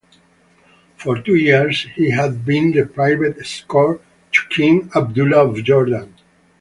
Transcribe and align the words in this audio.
For 0.97 1.21
two 1.21 1.35
years, 1.35 1.83
he 1.93 2.09
had 2.09 2.43
been 2.43 2.71
the 2.71 2.87
private 2.87 3.37
escort 3.37 4.01
to 4.31 4.41
King 4.49 4.89
Abdullah 4.95 5.47
of 5.49 5.63
Jordan. 5.63 6.15